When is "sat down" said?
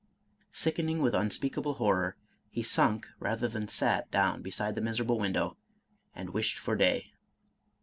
3.67-4.41